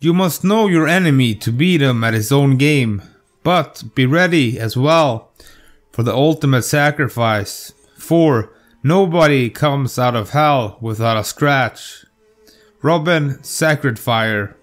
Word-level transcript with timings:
You 0.00 0.14
must 0.14 0.44
know 0.44 0.68
your 0.68 0.86
enemy 0.86 1.34
to 1.34 1.50
beat 1.50 1.82
him 1.82 2.04
at 2.04 2.14
his 2.14 2.30
own 2.30 2.56
game, 2.56 3.02
but 3.42 3.82
be 3.96 4.06
ready 4.06 4.56
as 4.60 4.76
well 4.76 5.32
for 5.90 6.04
the 6.04 6.14
ultimate 6.14 6.62
sacrifice. 6.62 7.72
For 7.96 8.54
nobody 8.84 9.50
comes 9.50 9.98
out 9.98 10.14
of 10.14 10.30
hell 10.30 10.78
without 10.80 11.16
a 11.16 11.24
scratch. 11.24 12.04
Robin 12.80 13.42
Sacred 13.42 13.98
Fire. 13.98 14.56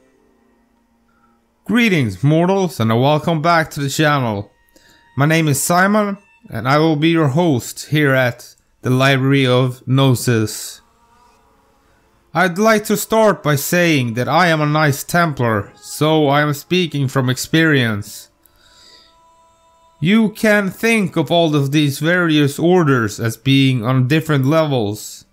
Greetings, 1.65 2.23
mortals, 2.23 2.79
and 2.79 2.89
welcome 2.89 3.41
back 3.41 3.69
to 3.71 3.81
the 3.81 3.89
channel. 3.89 4.53
My 5.17 5.25
name 5.25 5.49
is 5.49 5.61
Simon, 5.61 6.17
and 6.49 6.65
I 6.65 6.77
will 6.77 6.95
be 6.95 7.09
your 7.09 7.27
host 7.27 7.87
here 7.87 8.13
at 8.13 8.55
the 8.83 8.89
Library 8.89 9.45
of 9.45 9.85
Gnosis. 9.85 10.79
I'd 12.37 12.57
like 12.57 12.83
to 12.85 12.97
start 12.97 13.41
by 13.41 13.55
saying 13.55 14.15
that 14.15 14.27
I 14.27 14.47
am 14.47 14.59
a 14.59 14.65
Knights 14.65 15.05
Templar, 15.05 15.71
so 15.77 16.27
I 16.27 16.41
am 16.41 16.53
speaking 16.53 17.07
from 17.07 17.29
experience. 17.29 18.29
You 20.01 20.31
can 20.31 20.69
think 20.69 21.15
of 21.15 21.31
all 21.31 21.55
of 21.55 21.71
these 21.71 21.99
various 21.99 22.59
orders 22.59 23.21
as 23.21 23.37
being 23.37 23.85
on 23.85 24.09
different 24.09 24.45
levels. 24.45 25.23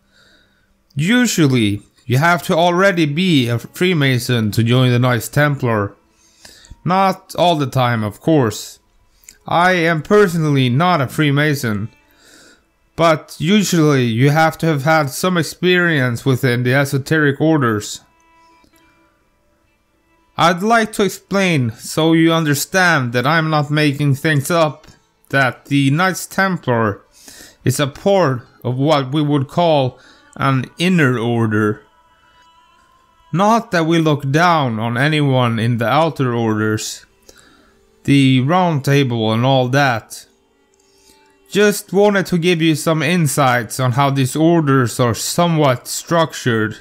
Usually, 0.94 1.82
you 2.06 2.18
have 2.18 2.44
to 2.44 2.54
already 2.54 3.06
be 3.06 3.48
a 3.48 3.58
Freemason 3.58 4.52
to 4.52 4.62
join 4.62 4.92
the 4.92 5.00
Knights 5.00 5.28
Templar. 5.28 5.96
Not 6.84 7.34
all 7.34 7.56
the 7.56 7.66
time, 7.66 8.04
of 8.04 8.20
course. 8.20 8.78
I 9.44 9.72
am 9.72 10.02
personally 10.02 10.68
not 10.68 11.00
a 11.00 11.08
Freemason, 11.08 11.88
but 12.96 13.36
usually 13.38 14.04
you 14.04 14.30
have 14.30 14.58
to 14.58 14.66
have 14.66 14.84
had 14.84 15.10
some 15.10 15.36
experience 15.36 16.24
within 16.24 16.62
the 16.62 16.74
esoteric 16.74 17.40
orders. 17.40 18.00
I'd 20.36 20.62
like 20.62 20.92
to 20.94 21.04
explain 21.04 21.72
so 21.72 22.12
you 22.12 22.32
understand 22.32 23.12
that 23.12 23.26
I'm 23.26 23.50
not 23.50 23.70
making 23.70 24.14
things 24.16 24.50
up, 24.50 24.86
that 25.28 25.66
the 25.66 25.90
Knights 25.90 26.26
Templar 26.26 27.02
is 27.64 27.78
a 27.78 27.86
part 27.86 28.46
of 28.64 28.76
what 28.76 29.12
we 29.12 29.22
would 29.22 29.48
call 29.48 29.98
an 30.36 30.66
inner 30.78 31.18
order. 31.18 31.82
Not 33.32 33.70
that 33.70 33.86
we 33.86 33.98
look 33.98 34.30
down 34.30 34.78
on 34.78 34.98
anyone 34.98 35.58
in 35.58 35.78
the 35.78 35.88
outer 35.88 36.34
orders, 36.34 37.06
the 38.04 38.40
round 38.40 38.84
table 38.84 39.32
and 39.32 39.44
all 39.44 39.68
that. 39.68 40.26
Just 41.52 41.92
wanted 41.92 42.24
to 42.26 42.38
give 42.38 42.62
you 42.62 42.74
some 42.74 43.02
insights 43.02 43.78
on 43.78 43.92
how 43.92 44.08
these 44.08 44.34
orders 44.34 44.98
are 44.98 45.14
somewhat 45.14 45.86
structured. 45.86 46.78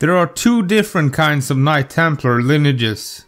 There 0.00 0.14
are 0.14 0.26
two 0.26 0.62
different 0.62 1.14
kinds 1.14 1.50
of 1.50 1.56
Knight 1.56 1.88
Templar 1.88 2.42
lineages. 2.42 3.24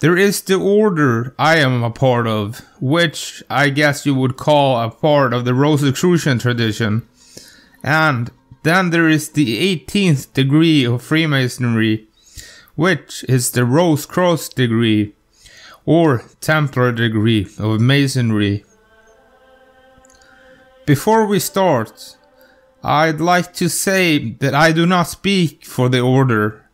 There 0.00 0.16
is 0.16 0.40
the 0.40 0.54
order 0.54 1.34
I 1.38 1.56
am 1.56 1.82
a 1.82 1.90
part 1.90 2.26
of, 2.26 2.62
which 2.80 3.42
I 3.50 3.68
guess 3.68 4.06
you 4.06 4.14
would 4.14 4.38
call 4.38 4.80
a 4.80 4.90
part 4.90 5.34
of 5.34 5.44
the 5.44 5.52
Rosicrucian 5.52 6.38
tradition. 6.38 7.06
And 7.84 8.30
then 8.62 8.88
there 8.88 9.06
is 9.06 9.28
the 9.28 9.76
18th 9.76 10.32
degree 10.32 10.86
of 10.86 11.02
Freemasonry, 11.02 12.06
which 12.74 13.22
is 13.28 13.50
the 13.50 13.66
Rose 13.66 14.06
Cross 14.06 14.48
degree, 14.48 15.12
or 15.84 16.24
Templar 16.40 16.92
degree 16.92 17.48
of 17.58 17.82
Masonry. 17.82 18.64
Before 20.84 21.26
we 21.26 21.38
start, 21.38 22.16
I'd 22.82 23.20
like 23.20 23.52
to 23.54 23.68
say 23.68 24.32
that 24.40 24.52
I 24.54 24.72
do 24.72 24.84
not 24.84 25.04
speak 25.04 25.64
for 25.64 25.88
the 25.88 26.00
Order, 26.00 26.68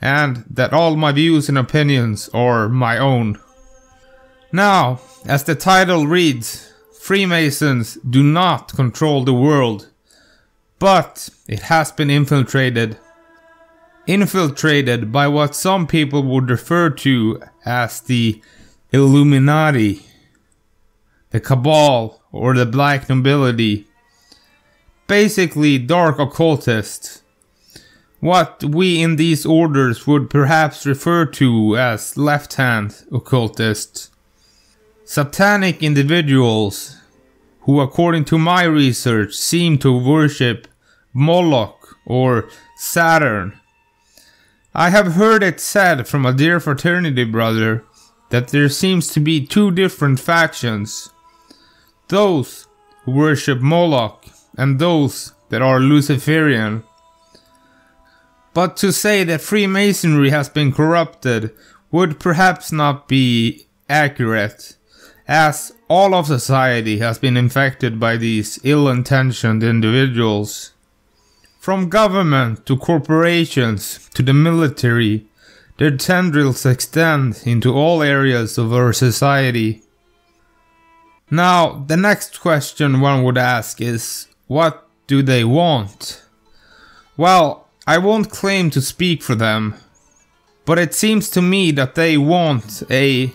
and 0.00 0.44
that 0.48 0.72
all 0.72 0.96
my 0.96 1.12
views 1.12 1.48
and 1.50 1.58
opinions 1.58 2.30
are 2.32 2.70
my 2.70 2.96
own. 2.96 3.38
Now, 4.50 5.00
as 5.26 5.44
the 5.44 5.54
title 5.54 6.06
reads, 6.06 6.72
Freemasons 6.98 7.98
do 8.08 8.22
not 8.22 8.72
control 8.74 9.24
the 9.24 9.34
world, 9.34 9.90
but 10.78 11.28
it 11.46 11.60
has 11.64 11.92
been 11.92 12.08
infiltrated. 12.08 12.96
Infiltrated 14.06 15.12
by 15.12 15.28
what 15.28 15.54
some 15.54 15.86
people 15.86 16.22
would 16.22 16.48
refer 16.48 16.88
to 16.90 17.42
as 17.66 18.00
the 18.00 18.40
Illuminati 18.90 20.06
the 21.30 21.40
Cabal, 21.40 22.19
or 22.32 22.54
the 22.54 22.66
Black 22.66 23.08
Nobility. 23.08 23.86
Basically, 25.06 25.78
dark 25.78 26.18
occultists. 26.18 27.22
What 28.20 28.62
we 28.62 29.02
in 29.02 29.16
these 29.16 29.46
orders 29.46 30.06
would 30.06 30.28
perhaps 30.28 30.86
refer 30.86 31.24
to 31.26 31.76
as 31.76 32.16
left 32.16 32.54
hand 32.54 33.04
occultists. 33.10 34.10
Satanic 35.04 35.82
individuals 35.82 36.96
who, 37.62 37.80
according 37.80 38.24
to 38.26 38.38
my 38.38 38.64
research, 38.64 39.34
seem 39.34 39.78
to 39.78 39.96
worship 39.96 40.68
Moloch 41.12 41.96
or 42.06 42.48
Saturn. 42.76 43.58
I 44.74 44.90
have 44.90 45.14
heard 45.14 45.42
it 45.42 45.58
said 45.58 46.06
from 46.06 46.24
a 46.24 46.32
dear 46.32 46.60
fraternity 46.60 47.24
brother 47.24 47.84
that 48.28 48.48
there 48.48 48.68
seems 48.68 49.08
to 49.08 49.20
be 49.20 49.44
two 49.44 49.70
different 49.72 50.20
factions 50.20 51.10
those 52.10 52.66
who 53.04 53.12
worship 53.12 53.60
Moloch 53.60 54.26
and 54.56 54.78
those 54.78 55.32
that 55.48 55.62
are 55.62 55.80
Luciferian. 55.80 56.84
But 58.52 58.76
to 58.78 58.92
say 58.92 59.24
that 59.24 59.40
Freemasonry 59.40 60.30
has 60.30 60.48
been 60.48 60.72
corrupted 60.72 61.50
would 61.90 62.20
perhaps 62.20 62.70
not 62.70 63.08
be 63.08 63.66
accurate, 63.88 64.76
as 65.26 65.72
all 65.88 66.14
of 66.14 66.26
society 66.26 66.98
has 66.98 67.18
been 67.18 67.36
infected 67.36 67.98
by 67.98 68.16
these 68.16 68.60
ill 68.64 68.88
intentioned 68.88 69.62
individuals. 69.62 70.72
From 71.60 71.88
government 71.88 72.64
to 72.66 72.76
corporations 72.76 74.08
to 74.14 74.22
the 74.22 74.32
military, 74.32 75.26
their 75.78 75.96
tendrils 75.96 76.66
extend 76.66 77.42
into 77.44 77.72
all 77.74 78.02
areas 78.02 78.58
of 78.58 78.72
our 78.72 78.92
society. 78.92 79.82
Now, 81.30 81.84
the 81.86 81.96
next 81.96 82.40
question 82.40 83.00
one 83.00 83.22
would 83.22 83.38
ask 83.38 83.80
is 83.80 84.26
what 84.48 84.88
do 85.06 85.22
they 85.22 85.44
want? 85.44 86.22
Well, 87.16 87.68
I 87.86 87.98
won't 87.98 88.30
claim 88.30 88.70
to 88.70 88.80
speak 88.80 89.22
for 89.22 89.34
them, 89.34 89.74
but 90.64 90.78
it 90.78 90.94
seems 90.94 91.30
to 91.30 91.42
me 91.42 91.70
that 91.72 91.94
they 91.94 92.16
want 92.16 92.82
a. 92.90 93.34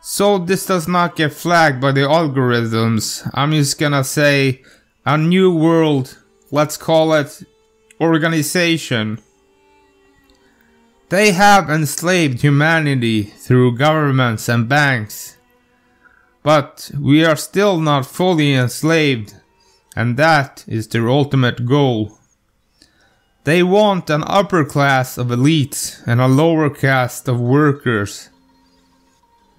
So 0.00 0.38
this 0.38 0.66
does 0.66 0.88
not 0.88 1.16
get 1.16 1.32
flagged 1.32 1.80
by 1.80 1.92
the 1.92 2.00
algorithms, 2.00 3.30
I'm 3.34 3.52
just 3.52 3.78
gonna 3.78 4.02
say 4.02 4.62
a 5.04 5.18
new 5.18 5.54
world, 5.54 6.18
let's 6.50 6.76
call 6.76 7.12
it 7.12 7.42
organization. 8.00 9.20
They 11.10 11.32
have 11.32 11.68
enslaved 11.68 12.40
humanity 12.40 13.24
through 13.24 13.76
governments 13.76 14.48
and 14.48 14.68
banks. 14.68 15.36
But 16.42 16.90
we 16.98 17.24
are 17.24 17.36
still 17.36 17.80
not 17.80 18.06
fully 18.06 18.54
enslaved, 18.54 19.34
and 19.94 20.16
that 20.16 20.64
is 20.66 20.88
their 20.88 21.08
ultimate 21.08 21.66
goal. 21.66 22.18
They 23.44 23.62
want 23.62 24.10
an 24.10 24.24
upper 24.26 24.64
class 24.64 25.18
of 25.18 25.28
elites 25.28 26.02
and 26.06 26.20
a 26.20 26.28
lower 26.28 26.70
caste 26.70 27.28
of 27.28 27.40
workers. 27.40 28.28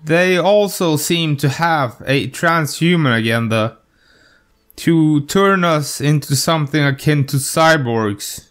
They 0.03 0.37
also 0.37 0.97
seem 0.97 1.37
to 1.37 1.49
have 1.49 2.01
a 2.05 2.29
transhuman 2.29 3.19
agenda 3.19 3.77
to 4.77 5.21
turn 5.25 5.63
us 5.63 6.01
into 6.01 6.35
something 6.35 6.83
akin 6.83 7.25
to 7.27 7.37
cyborgs. 7.37 8.49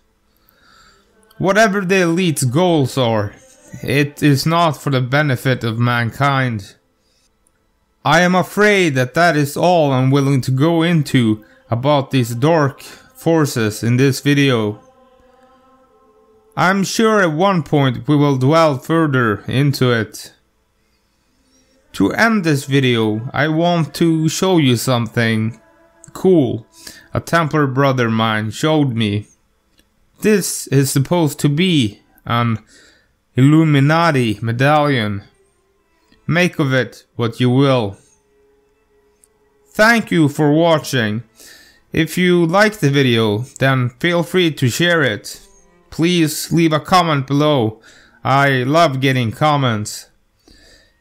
Whatever 1.38 1.80
the 1.80 2.02
elite's 2.02 2.44
goals 2.44 2.98
are, 2.98 3.34
it 3.82 4.22
is 4.22 4.46
not 4.46 4.72
for 4.72 4.90
the 4.90 5.00
benefit 5.00 5.64
of 5.64 5.78
mankind. 5.78 6.76
I 8.04 8.22
am 8.22 8.34
afraid 8.34 8.94
that 8.94 9.14
that 9.14 9.36
is 9.36 9.56
all 9.56 9.92
I'm 9.92 10.10
willing 10.10 10.40
to 10.42 10.50
go 10.50 10.82
into 10.82 11.44
about 11.70 12.10
these 12.10 12.34
dark 12.34 12.80
forces 12.82 13.82
in 13.82 13.98
this 13.98 14.20
video. 14.20 14.80
I'm 16.56 16.82
sure 16.82 17.20
at 17.20 17.32
one 17.32 17.62
point 17.62 18.08
we 18.08 18.16
will 18.16 18.38
dwell 18.38 18.78
further 18.78 19.44
into 19.46 19.92
it. 19.92 20.32
To 21.92 22.12
end 22.12 22.44
this 22.44 22.64
video, 22.64 23.28
I 23.32 23.48
want 23.48 23.94
to 23.96 24.28
show 24.28 24.58
you 24.58 24.76
something 24.76 25.60
cool 26.12 26.66
a 27.12 27.20
Templar 27.20 27.66
brother 27.66 28.08
mine 28.08 28.50
showed 28.50 28.94
me. 28.94 29.26
This 30.20 30.66
is 30.68 30.90
supposed 30.90 31.38
to 31.40 31.48
be 31.48 32.02
an 32.24 32.58
Illuminati 33.36 34.38
medallion. 34.42 35.24
Make 36.30 36.60
of 36.60 36.72
it 36.72 37.06
what 37.16 37.40
you 37.40 37.50
will. 37.50 37.96
Thank 39.72 40.12
you 40.12 40.28
for 40.28 40.52
watching. 40.52 41.24
If 41.92 42.16
you 42.16 42.46
liked 42.46 42.80
the 42.80 42.88
video, 42.88 43.38
then 43.58 43.90
feel 43.98 44.22
free 44.22 44.52
to 44.52 44.68
share 44.68 45.02
it. 45.02 45.40
Please 45.90 46.52
leave 46.52 46.72
a 46.72 46.78
comment 46.78 47.26
below. 47.26 47.80
I 48.22 48.62
love 48.62 49.00
getting 49.00 49.32
comments. 49.32 50.08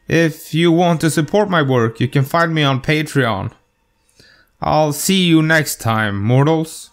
If 0.08 0.52
you 0.52 0.72
want 0.72 1.00
to 1.02 1.10
support 1.10 1.48
my 1.48 1.62
work, 1.62 2.00
you 2.00 2.08
can 2.08 2.24
find 2.24 2.52
me 2.52 2.64
on 2.64 2.82
Patreon. 2.82 3.52
I'll 4.60 4.92
see 4.92 5.22
you 5.28 5.42
next 5.42 5.76
time, 5.80 6.20
mortals. 6.20 6.90